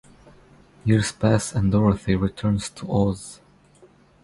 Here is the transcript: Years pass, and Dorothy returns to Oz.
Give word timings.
Years 0.83 1.11
pass, 1.11 1.53
and 1.53 1.71
Dorothy 1.71 2.15
returns 2.15 2.71
to 2.71 2.91
Oz. 2.91 3.39